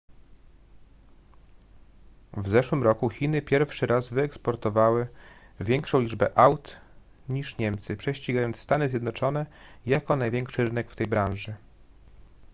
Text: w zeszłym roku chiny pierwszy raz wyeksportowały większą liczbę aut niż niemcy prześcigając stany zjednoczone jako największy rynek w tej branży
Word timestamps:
w 2.37 2.47
zeszłym 2.49 2.83
roku 2.83 3.09
chiny 3.09 3.41
pierwszy 3.41 3.85
raz 3.87 4.09
wyeksportowały 4.09 5.07
większą 5.59 5.99
liczbę 5.99 6.37
aut 6.37 6.75
niż 7.29 7.57
niemcy 7.57 7.97
prześcigając 7.97 8.59
stany 8.59 8.89
zjednoczone 8.89 9.45
jako 9.85 10.15
największy 10.15 10.63
rynek 10.65 10.91
w 10.91 10.95
tej 10.95 11.07
branży 11.07 11.55